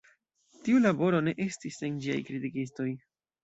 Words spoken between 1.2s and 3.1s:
ne estis sen ĝiaj kritikistoj.